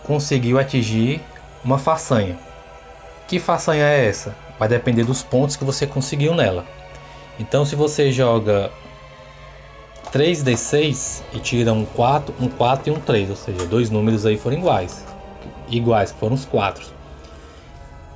conseguiu 0.04 0.58
atingir 0.58 1.22
uma 1.64 1.78
façanha. 1.78 2.38
Que 3.26 3.38
façanha 3.38 3.82
é 3.82 4.06
essa? 4.06 4.36
vai 4.58 4.68
depender 4.68 5.04
dos 5.04 5.22
pontos 5.22 5.56
que 5.56 5.64
você 5.64 5.86
conseguiu 5.86 6.34
nela. 6.34 6.66
Então, 7.40 7.64
se 7.64 7.74
você 7.74 8.12
joga 8.12 8.70
3d6 10.12 11.22
e 11.32 11.40
tira 11.40 11.72
um 11.72 11.86
4, 11.86 12.34
um 12.38 12.46
4 12.46 12.92
e 12.92 12.94
um 12.94 13.00
3, 13.00 13.30
ou 13.30 13.36
seja, 13.36 13.64
dois 13.64 13.88
números 13.88 14.26
aí 14.26 14.36
foram 14.36 14.58
iguais. 14.58 15.02
Iguais, 15.70 16.12
foram 16.12 16.34
os 16.34 16.44
4. 16.44 16.97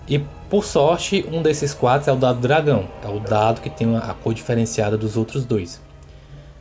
E 0.06 0.18
por 0.50 0.64
sorte, 0.64 1.24
um 1.30 1.42
desses 1.42 1.72
4 1.72 2.10
é 2.10 2.12
o 2.12 2.16
dado 2.16 2.40
dragão, 2.40 2.88
é 3.02 3.08
o 3.08 3.20
dado 3.20 3.60
que 3.60 3.70
tem 3.70 3.96
a 3.96 4.14
cor 4.14 4.34
diferenciada 4.34 4.98
dos 4.98 5.16
outros 5.16 5.44
dois. 5.44 5.80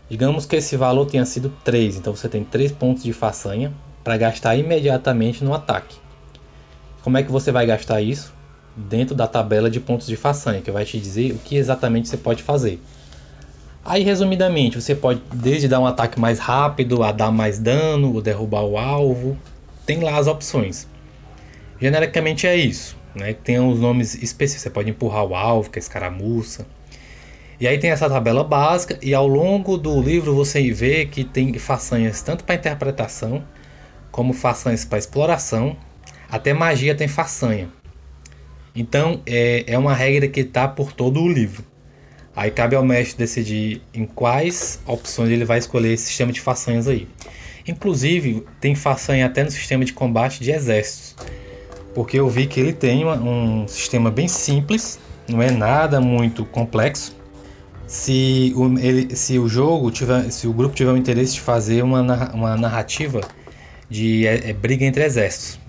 Digamos 0.10 0.46
que 0.46 0.58
esse 0.58 0.78
valor 0.78 1.06
tenha 1.06 1.26
sido 1.26 1.52
3, 1.64 1.98
então 1.98 2.16
você 2.16 2.30
tem 2.30 2.44
3 2.44 2.72
pontos 2.72 3.04
de 3.04 3.14
façanha 3.14 3.74
para 4.04 4.18
gastar 4.18 4.56
imediatamente 4.56 5.44
no 5.44 5.54
ataque. 5.54 5.98
Como 7.02 7.18
é 7.18 7.24
que 7.24 7.32
você 7.32 7.52
vai 7.52 7.66
gastar 7.66 8.02
isso? 8.02 8.34
dentro 8.76 9.16
da 9.16 9.28
tabela 9.28 9.70
de 9.70 9.80
pontos 9.80 10.08
de 10.08 10.16
façanha, 10.16 10.62
que 10.62 10.72
vai 10.72 10.86
te 10.86 11.00
dizer 11.00 11.34
o 11.34 11.38
que 11.38 11.56
exatamente 11.56 12.08
você 12.08 12.18
pode 12.18 12.44
fazer. 12.44 12.82
Aí, 13.84 14.04
resumidamente, 14.04 14.80
você 14.80 14.94
pode 14.94 15.22
desde 15.34 15.68
dar 15.68 15.80
um 15.80 15.88
ataque 15.88 16.20
mais 16.20 16.40
rápido, 16.40 17.04
a 17.04 17.12
dar 17.12 17.32
mais 17.32 17.58
dano, 17.58 18.14
ou 18.14 18.22
derrubar 18.22 18.64
o 18.64 18.78
alvo. 18.78 19.38
Tem 19.86 20.00
lá 20.00 20.18
as 20.18 20.28
opções. 20.28 20.88
Genericamente 21.80 22.46
é 22.46 22.56
isso. 22.56 22.96
Né? 23.16 23.34
Tem 23.34 23.60
os 23.60 23.80
nomes 23.80 24.16
específicos. 24.16 24.64
Você 24.64 24.70
pode 24.70 24.90
empurrar 24.90 25.26
o 25.26 25.36
alvo, 25.36 25.70
que 25.70 25.80
é 25.80 25.82
escaramuça. 25.82 26.66
E 27.60 27.68
aí 27.68 27.78
tem 27.78 27.92
essa 27.92 28.10
tabela 28.10 28.44
básica, 28.44 28.98
e 29.04 29.14
ao 29.14 29.28
longo 29.28 29.78
do 29.78 30.02
livro 30.02 30.34
você 30.34 30.72
vê 30.72 31.06
que 31.06 31.24
tem 31.24 31.54
façanhas 31.60 32.20
tanto 32.22 32.44
para 32.44 32.56
interpretação, 32.56 33.44
como 34.12 34.34
façanhas 34.34 34.84
para 34.84 34.98
exploração. 34.98 35.78
Até 36.28 36.54
magia 36.54 36.96
tem 36.96 37.08
façanha. 37.08 37.70
Então 38.76 39.22
é, 39.28 39.64
é 39.68 39.78
uma 39.78 39.94
regra 39.94 40.28
que 40.28 40.40
está 40.40 40.68
por 40.68 40.92
todo 40.92 41.22
o 41.22 41.32
livro. 41.32 41.64
Aí 42.36 42.50
cabe 42.50 42.76
ao 42.76 42.84
mestre 42.84 43.18
decidir 43.18 43.82
em 43.94 44.06
quais 44.06 44.82
opções 44.88 45.30
ele 45.30 45.46
vai 45.46 45.60
escolher 45.60 45.94
esse 45.94 46.06
sistema 46.06 46.32
de 46.32 46.42
façanhas 46.42 46.88
aí. 46.88 47.08
Inclusive, 47.68 48.44
tem 48.60 48.74
façanha 48.74 49.26
até 49.26 49.44
no 49.44 49.52
sistema 49.52 49.86
de 49.86 49.94
combate 49.94 50.42
de 50.42 50.52
exércitos. 50.52 51.16
Porque 51.94 52.20
eu 52.20 52.30
vi 52.30 52.48
que 52.48 52.60
ele 52.60 52.74
tem 52.74 53.06
um 53.06 53.68
sistema 53.68 54.10
bem 54.10 54.28
simples, 54.28 55.00
não 55.28 55.42
é 55.42 55.52
nada 55.52 56.00
muito 56.00 56.46
complexo. 56.46 57.16
Se 57.86 58.54
o, 58.56 58.80
ele, 58.80 59.16
se 59.16 59.38
o 59.38 59.50
jogo 59.50 59.92
tiver, 59.92 60.32
se 60.32 60.48
o 60.48 60.54
grupo 60.54 60.74
tiver 60.74 60.92
o 60.92 60.98
interesse 60.98 61.34
de 61.34 61.42
fazer 61.42 61.84
uma, 61.84 62.32
uma 62.34 62.56
narrativa 62.56 63.20
de 63.90 64.26
é, 64.26 64.50
é, 64.50 64.54
briga 64.54 64.86
entre 64.86 65.04
exércitos. 65.04 65.60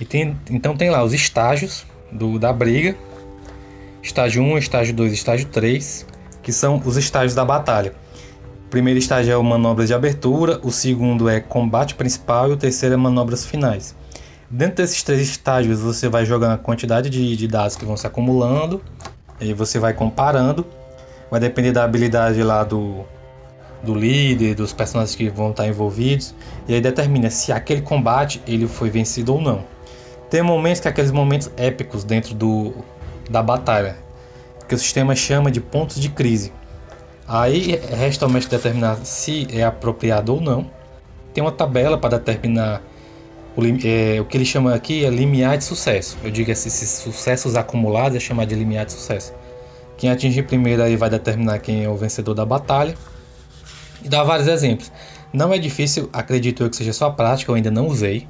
E 0.00 0.04
tem, 0.04 0.36
então 0.50 0.76
tem 0.76 0.90
lá 0.90 1.04
os 1.04 1.14
estágios 1.14 1.86
do, 2.10 2.38
da 2.38 2.52
briga, 2.52 2.96
estágio 4.02 4.42
1, 4.42 4.58
estágio 4.58 4.94
2 4.94 5.12
estágio 5.12 5.46
3, 5.46 6.06
que 6.42 6.52
são 6.52 6.82
os 6.84 6.96
estágios 6.96 7.34
da 7.34 7.44
batalha. 7.44 7.94
O 8.66 8.70
primeiro 8.70 8.98
estágio 8.98 9.32
é 9.32 9.36
o 9.36 9.44
manobras 9.44 9.88
de 9.88 9.94
abertura, 9.94 10.58
o 10.64 10.72
segundo 10.72 11.28
é 11.28 11.38
combate 11.38 11.94
principal 11.94 12.50
e 12.50 12.52
o 12.52 12.56
terceiro 12.56 12.94
é 12.94 12.98
manobras 12.98 13.46
finais. 13.46 13.94
Dentro 14.52 14.78
desses 14.78 15.00
três 15.04 15.20
estágios 15.20 15.78
você 15.78 16.08
vai 16.08 16.26
jogando 16.26 16.54
a 16.54 16.58
quantidade 16.58 17.08
de, 17.08 17.36
de 17.36 17.46
dados 17.46 17.76
que 17.76 17.84
vão 17.84 17.96
se 17.96 18.04
acumulando, 18.04 18.82
e 19.40 19.54
você 19.54 19.78
vai 19.78 19.94
comparando, 19.94 20.66
vai 21.30 21.38
depender 21.38 21.70
da 21.70 21.84
habilidade 21.84 22.42
lá 22.42 22.64
do, 22.64 23.04
do 23.80 23.94
líder, 23.94 24.56
dos 24.56 24.72
personagens 24.72 25.14
que 25.14 25.30
vão 25.30 25.52
estar 25.52 25.68
envolvidos, 25.68 26.34
e 26.66 26.74
aí 26.74 26.80
determina 26.80 27.30
se 27.30 27.52
aquele 27.52 27.80
combate 27.80 28.42
ele 28.44 28.66
foi 28.66 28.90
vencido 28.90 29.34
ou 29.34 29.40
não. 29.40 29.64
Tem 30.28 30.42
momentos 30.42 30.80
que 30.80 30.88
aqueles 30.88 31.12
momentos 31.12 31.48
épicos 31.56 32.02
dentro 32.02 32.34
do, 32.34 32.74
da 33.30 33.44
batalha, 33.44 33.96
que 34.68 34.74
o 34.74 34.78
sistema 34.78 35.14
chama 35.14 35.48
de 35.52 35.60
pontos 35.60 36.00
de 36.00 36.08
crise. 36.08 36.52
Aí 37.26 37.80
resta 37.96 38.24
ao 38.24 38.30
mestre 38.30 38.56
determinar 38.56 38.96
se 39.04 39.46
é 39.52 39.62
apropriado 39.62 40.34
ou 40.34 40.40
não. 40.40 40.68
Tem 41.32 41.42
uma 41.42 41.52
tabela 41.52 41.96
para 41.96 42.18
determinar 42.18 42.82
o, 43.60 43.86
é, 43.86 44.20
o 44.20 44.24
que 44.24 44.36
ele 44.36 44.44
chama 44.44 44.74
aqui 44.74 45.04
é 45.04 45.10
limiar 45.10 45.58
de 45.58 45.64
sucesso. 45.64 46.18
Eu 46.22 46.30
digo 46.30 46.50
esses, 46.50 46.82
esses 46.82 47.02
sucessos 47.02 47.56
acumulados 47.56 48.16
é 48.16 48.20
chamado 48.20 48.48
de 48.48 48.54
limiar 48.54 48.86
de 48.86 48.92
sucesso. 48.92 49.32
Quem 49.96 50.10
atingir 50.10 50.44
primeiro 50.44 50.82
aí 50.82 50.96
vai 50.96 51.10
determinar 51.10 51.58
quem 51.58 51.84
é 51.84 51.88
o 51.88 51.96
vencedor 51.96 52.34
da 52.34 52.46
batalha. 52.46 52.94
E 54.02 54.08
dá 54.08 54.22
vários 54.24 54.48
exemplos. 54.48 54.90
Não 55.32 55.52
é 55.52 55.58
difícil, 55.58 56.08
acredito 56.12 56.62
eu 56.62 56.70
que 56.70 56.76
seja 56.76 56.92
só 56.92 57.10
prática, 57.10 57.50
eu 57.50 57.54
ainda 57.54 57.70
não 57.70 57.86
usei. 57.86 58.26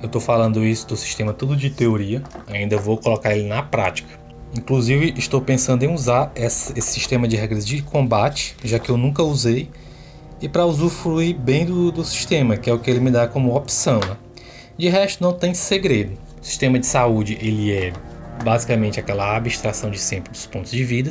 Eu 0.00 0.06
estou 0.06 0.20
falando 0.20 0.64
isso 0.64 0.86
do 0.86 0.96
sistema 0.96 1.32
tudo 1.32 1.56
de 1.56 1.70
teoria, 1.70 2.22
ainda 2.46 2.76
vou 2.76 2.98
colocar 2.98 3.34
ele 3.34 3.48
na 3.48 3.62
prática. 3.62 4.26
Inclusive, 4.56 5.14
estou 5.16 5.40
pensando 5.40 5.82
em 5.82 5.92
usar 5.92 6.30
esse 6.34 6.80
sistema 6.82 7.26
de 7.26 7.34
regras 7.36 7.66
de 7.66 7.82
combate, 7.82 8.56
já 8.62 8.78
que 8.78 8.90
eu 8.90 8.96
nunca 8.96 9.22
usei, 9.22 9.70
e 10.40 10.48
para 10.48 10.64
usufruir 10.66 11.36
bem 11.36 11.64
do, 11.64 11.90
do, 11.90 12.04
sistema, 12.04 12.56
que 12.56 12.68
é 12.68 12.72
o 12.72 12.78
que 12.78 12.90
ele 12.90 13.00
me 13.00 13.10
dá 13.10 13.26
como 13.26 13.56
opção. 13.56 14.00
Né? 14.00 14.16
De 14.78 14.88
resto, 14.88 15.22
não 15.22 15.32
tem 15.32 15.54
segredo. 15.54 16.12
O 16.40 16.44
sistema 16.44 16.78
de 16.78 16.86
saúde 16.86 17.38
ele 17.40 17.72
é 17.72 17.92
basicamente 18.44 19.00
aquela 19.00 19.36
abstração 19.36 19.90
de 19.90 19.98
sempre 19.98 20.30
dos 20.30 20.46
pontos 20.46 20.70
de 20.70 20.84
vida, 20.84 21.10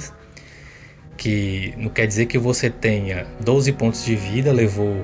que 1.17 1.73
não 1.77 1.89
quer 1.89 2.05
dizer 2.05 2.27
que 2.27 2.37
você 2.37 2.69
tenha 2.69 3.25
12 3.43 3.71
pontos 3.73 4.05
de 4.05 4.15
vida, 4.15 4.51
levou 4.51 5.03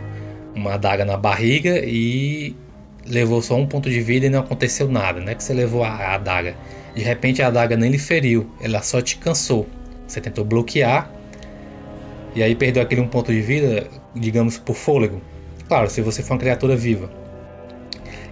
uma 0.53 0.73
adaga 0.73 1.03
na 1.03 1.17
barriga 1.17 1.79
e 1.83 2.55
levou 3.07 3.41
só 3.41 3.55
um 3.55 3.65
ponto 3.65 3.89
de 3.89 3.99
vida 3.99 4.27
e 4.27 4.29
não 4.29 4.41
aconteceu 4.41 4.87
nada, 4.87 5.19
não 5.19 5.29
é 5.29 5.35
que 5.35 5.43
você 5.43 5.53
levou 5.53 5.83
a 5.83 6.13
adaga. 6.13 6.55
De 6.93 7.01
repente 7.01 7.41
a 7.41 7.47
adaga 7.47 7.75
nem 7.75 7.89
lhe 7.89 7.97
feriu, 7.97 8.49
ela 8.61 8.81
só 8.81 9.01
te 9.01 9.17
cansou. 9.17 9.67
Você 10.07 10.21
tentou 10.21 10.45
bloquear 10.45 11.11
e 12.35 12.43
aí 12.43 12.53
perdeu 12.53 12.83
aquele 12.83 13.01
um 13.01 13.07
ponto 13.07 13.31
de 13.31 13.41
vida, 13.41 13.87
digamos, 14.15 14.57
por 14.57 14.75
fôlego. 14.75 15.21
Claro, 15.67 15.89
se 15.89 16.01
você 16.01 16.21
for 16.21 16.33
uma 16.33 16.39
criatura 16.39 16.75
viva. 16.75 17.20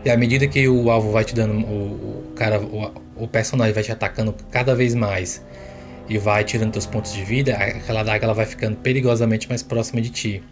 E 0.04 0.10
à 0.10 0.16
medida 0.16 0.48
que 0.48 0.68
o 0.68 0.90
alvo 0.90 1.12
vai 1.12 1.26
te 1.26 1.36
dando, 1.36 1.54
o, 1.66 2.30
o 2.30 2.34
cara, 2.36 2.62
o, 2.62 2.92
o, 3.18 3.28
personagem 3.28 3.74
vai 3.74 3.84
te 3.84 3.92
atacando 3.92 4.34
cada 4.50 4.74
vez 4.74 4.96
mais 4.96 5.44
e 6.08 6.18
vai 6.18 6.44
tirando 6.44 6.74
seus 6.74 6.86
pontos 6.86 7.14
de 7.14 7.24
vida, 7.24 7.54
aquela 7.56 8.00
adaga 8.00 8.26
ela 8.26 8.34
vai 8.34 8.46
ficando 8.46 8.78
perigosamente 8.78 9.50
mais 9.50 9.62
próxima 9.62 10.02
de 10.02 10.10
ti. 10.10 10.44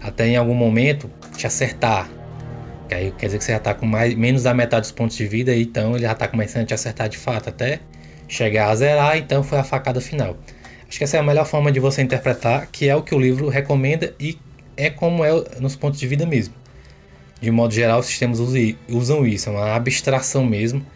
Até 0.00 0.28
em 0.28 0.36
algum 0.36 0.54
momento 0.54 1.10
te 1.36 1.46
acertar, 1.46 2.08
que 2.88 2.94
aí 2.94 3.12
quer 3.18 3.26
dizer 3.26 3.38
que 3.38 3.44
você 3.44 3.52
já 3.52 3.58
está 3.58 3.74
com 3.74 3.86
mais, 3.86 4.14
menos 4.14 4.44
da 4.44 4.54
metade 4.54 4.82
dos 4.82 4.92
pontos 4.92 5.16
de 5.16 5.26
vida, 5.26 5.54
então 5.54 5.94
ele 5.94 6.04
já 6.04 6.12
está 6.12 6.28
começando 6.28 6.62
a 6.62 6.66
te 6.66 6.74
acertar 6.74 7.08
de 7.08 7.18
fato 7.18 7.48
até 7.48 7.80
chegar 8.28 8.70
a 8.70 8.74
zerar, 8.74 9.18
então 9.18 9.42
foi 9.42 9.58
a 9.58 9.64
facada 9.64 10.00
final. 10.00 10.36
Acho 10.88 10.98
que 10.98 11.04
essa 11.04 11.16
é 11.16 11.20
a 11.20 11.22
melhor 11.22 11.44
forma 11.44 11.72
de 11.72 11.80
você 11.80 12.02
interpretar, 12.02 12.68
que 12.70 12.88
é 12.88 12.94
o 12.94 13.02
que 13.02 13.14
o 13.14 13.20
livro 13.20 13.48
recomenda 13.48 14.14
e 14.18 14.38
é 14.76 14.90
como 14.90 15.24
é 15.24 15.30
nos 15.60 15.74
pontos 15.74 15.98
de 15.98 16.06
vida 16.06 16.24
mesmo. 16.24 16.61
De 17.42 17.50
modo 17.50 17.74
geral, 17.74 17.98
os 17.98 18.06
sistemas 18.06 18.38
usam 18.88 19.26
isso, 19.26 19.48
é 19.48 19.52
uma 19.52 19.74
abstração 19.74 20.46
mesmo. 20.46 20.86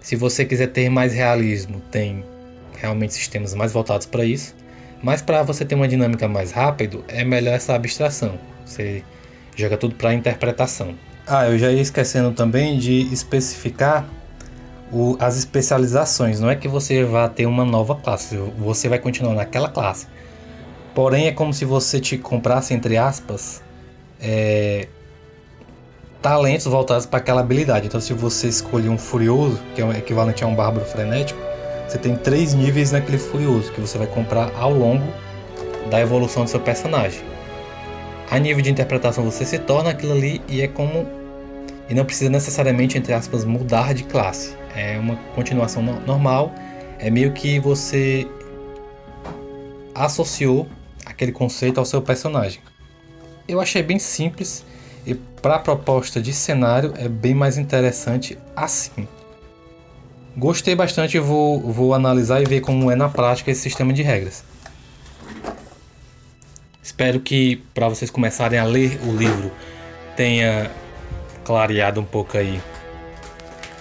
Se 0.00 0.16
você 0.16 0.42
quiser 0.42 0.68
ter 0.68 0.88
mais 0.88 1.12
realismo, 1.12 1.82
tem 1.90 2.24
realmente 2.78 3.12
sistemas 3.12 3.54
mais 3.54 3.70
voltados 3.70 4.06
para 4.06 4.24
isso. 4.24 4.56
Mas 5.02 5.20
para 5.20 5.42
você 5.42 5.66
ter 5.66 5.74
uma 5.74 5.86
dinâmica 5.86 6.26
mais 6.26 6.52
rápido, 6.52 7.04
é 7.06 7.22
melhor 7.22 7.54
essa 7.54 7.74
abstração. 7.74 8.38
Você 8.64 9.04
joga 9.54 9.76
tudo 9.76 9.94
para 9.94 10.14
interpretação. 10.14 10.94
Ah, 11.26 11.46
eu 11.46 11.58
já 11.58 11.70
ia 11.70 11.82
esquecendo 11.82 12.32
também 12.32 12.78
de 12.78 13.02
especificar 13.12 14.08
o, 14.90 15.18
as 15.20 15.36
especializações. 15.36 16.40
Não 16.40 16.48
é 16.48 16.56
que 16.56 16.66
você 16.66 17.04
vá 17.04 17.28
ter 17.28 17.44
uma 17.44 17.66
nova 17.66 17.94
classe, 17.94 18.38
você 18.56 18.88
vai 18.88 18.98
continuar 18.98 19.34
naquela 19.34 19.68
classe. 19.68 20.06
Porém, 20.94 21.26
é 21.26 21.32
como 21.32 21.52
se 21.52 21.66
você 21.66 22.00
te 22.00 22.16
comprasse, 22.16 22.72
entre 22.72 22.96
aspas, 22.96 23.62
é, 24.18 24.88
talentos 26.20 26.66
voltados 26.66 27.06
para 27.06 27.18
aquela 27.18 27.40
habilidade. 27.40 27.86
Então, 27.86 28.00
se 28.00 28.12
você 28.12 28.48
escolher 28.48 28.88
um 28.88 28.98
Furioso, 28.98 29.58
que 29.74 29.80
é 29.80 29.84
o 29.84 29.92
equivalente 29.92 30.42
a 30.44 30.46
um 30.46 30.54
Bárbaro 30.54 30.84
Frenético, 30.84 31.38
você 31.88 31.98
tem 31.98 32.16
três 32.16 32.54
níveis 32.54 32.92
naquele 32.92 33.18
Furioso 33.18 33.72
que 33.72 33.80
você 33.80 33.96
vai 33.96 34.06
comprar 34.06 34.52
ao 34.56 34.72
longo 34.72 35.06
da 35.90 36.00
evolução 36.00 36.44
do 36.44 36.50
seu 36.50 36.60
personagem. 36.60 37.22
A 38.30 38.38
nível 38.38 38.62
de 38.62 38.70
interpretação 38.70 39.24
você 39.24 39.44
se 39.44 39.58
torna 39.58 39.90
aquilo 39.90 40.12
ali 40.12 40.42
e 40.48 40.60
é 40.60 40.68
como 40.68 41.06
e 41.88 41.94
não 41.94 42.04
precisa 42.04 42.28
necessariamente 42.28 42.98
entre 42.98 43.14
aspas 43.14 43.44
mudar 43.44 43.94
de 43.94 44.04
classe. 44.04 44.54
É 44.76 44.98
uma 44.98 45.16
continuação 45.34 45.82
no 45.82 45.98
normal. 46.00 46.52
É 46.98 47.08
meio 47.08 47.32
que 47.32 47.58
você 47.58 48.28
associou 49.94 50.68
aquele 51.06 51.32
conceito 51.32 51.78
ao 51.78 51.86
seu 51.86 52.02
personagem. 52.02 52.60
Eu 53.48 53.60
achei 53.62 53.82
bem 53.82 53.98
simples 53.98 54.62
e 55.06 55.14
para 55.14 55.56
a 55.56 55.58
proposta 55.58 56.20
de 56.20 56.32
cenário 56.32 56.92
é 56.96 57.08
bem 57.08 57.34
mais 57.34 57.58
interessante 57.58 58.38
assim. 58.54 59.06
Gostei 60.36 60.74
bastante 60.74 61.18
vou, 61.18 61.60
vou 61.60 61.94
analisar 61.94 62.40
e 62.40 62.44
ver 62.44 62.60
como 62.60 62.90
é 62.90 62.94
na 62.94 63.08
prática 63.08 63.50
esse 63.50 63.62
sistema 63.62 63.92
de 63.92 64.02
regras. 64.02 64.44
Espero 66.82 67.20
que 67.20 67.56
para 67.74 67.88
vocês 67.88 68.10
começarem 68.10 68.58
a 68.58 68.64
ler 68.64 68.98
o 69.04 69.12
livro 69.14 69.50
tenha 70.16 70.70
clareado 71.44 72.00
um 72.00 72.04
pouco 72.04 72.36
aí. 72.36 72.60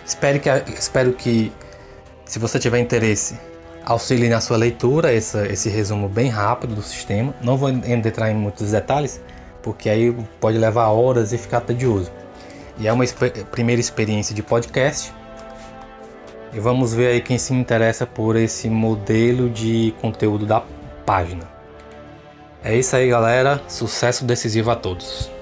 Espero 0.06 0.40
que, 0.40 0.50
espero 0.78 1.14
que 1.14 1.52
se 2.26 2.40
você 2.40 2.60
tiver 2.60 2.80
interesse, 2.80 3.40
auxilie 3.86 4.30
na 4.30 4.42
sua 4.42 4.58
leitura 4.58 5.14
essa, 5.14 5.48
esse 5.48 5.70
resumo 5.70 6.10
bem 6.10 6.30
rápido 6.30 6.76
do 6.76 6.82
sistema. 6.82 7.34
Não 7.42 7.56
vou 7.56 7.70
entrar 7.70 8.30
em 8.32 8.36
muitos 8.36 8.72
detalhes, 8.72 9.22
porque 9.68 9.90
aí 9.90 10.16
pode 10.40 10.58
levar 10.58 10.88
horas 10.88 11.34
e 11.34 11.38
ficar 11.38 11.60
tedioso. 11.60 12.10
E 12.78 12.88
é 12.88 12.94
uma 12.94 13.04
primeira 13.52 13.82
experiência 13.82 14.34
de 14.34 14.42
podcast. 14.42 15.14
E 16.54 16.60
vamos 16.62 16.94
ver 16.94 17.08
aí 17.08 17.22
quem 17.22 17.38
se 17.38 17.54
interessa 17.54 18.08
por 18.08 18.38
esse 18.38 18.70
modelo 18.70 19.50
de 19.50 19.94
conteúdo 20.00 20.46
da 20.46 20.64
página. 21.06 21.44
É 22.64 22.74
isso 22.78 22.96
aí, 22.96 23.10
galera. 23.10 23.62
Sucesso 23.68 24.24
decisivo 24.24 24.72
a 24.72 24.76
todos. 24.78 25.37